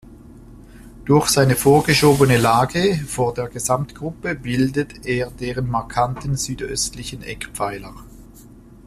Durch 1.05 1.27
seine 1.29 1.55
vorgeschobene 1.55 2.39
Lage 2.39 2.95
vor 3.07 3.35
der 3.35 3.47
Gesamtgruppe 3.49 4.33
bildet 4.33 5.05
er 5.05 5.29
deren 5.29 5.69
markanten 5.69 6.37
südöstlichen 6.37 7.21
Eckpfeiler. 7.21 7.93